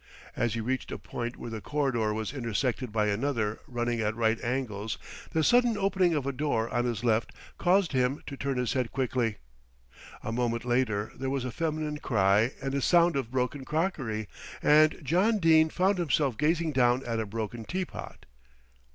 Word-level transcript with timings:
As 0.35 0.55
he 0.55 0.61
reached 0.61 0.91
a 0.91 0.97
point 0.97 1.37
where 1.37 1.51
the 1.51 1.61
corridor 1.61 2.11
was 2.11 2.33
intersected 2.33 2.91
by 2.91 3.05
another 3.05 3.59
running 3.67 4.01
at 4.01 4.15
right 4.15 4.43
angles, 4.43 4.97
the 5.29 5.43
sudden 5.43 5.77
opening 5.77 6.15
of 6.15 6.25
a 6.25 6.31
door 6.31 6.67
on 6.73 6.85
his 6.85 7.03
left 7.03 7.31
caused 7.59 7.91
him 7.91 8.23
to 8.25 8.35
turn 8.35 8.57
his 8.57 8.73
head 8.73 8.91
quickly. 8.91 9.37
A 10.23 10.31
moment 10.31 10.65
later 10.65 11.11
there 11.15 11.29
was 11.29 11.45
a 11.45 11.51
feminine 11.51 11.97
cry 11.99 12.51
and 12.63 12.73
a 12.73 12.81
sound 12.81 13.15
of 13.15 13.29
broken 13.29 13.63
crockery, 13.63 14.27
and 14.63 14.99
John 15.03 15.37
Dene 15.37 15.69
found 15.69 15.99
himself 15.99 16.35
gazing 16.35 16.71
down 16.71 17.05
at 17.05 17.19
a 17.19 17.27
broken 17.27 17.63
teapot. 17.63 18.25